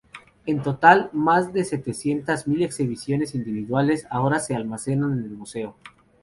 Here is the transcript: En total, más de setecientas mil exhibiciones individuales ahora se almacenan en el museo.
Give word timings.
En 0.47 0.63
total, 0.63 1.11
más 1.13 1.53
de 1.53 1.63
setecientas 1.63 2.47
mil 2.47 2.63
exhibiciones 2.63 3.35
individuales 3.35 4.07
ahora 4.09 4.39
se 4.39 4.55
almacenan 4.55 5.11
en 5.19 5.25
el 5.25 5.29
museo. 5.37 5.75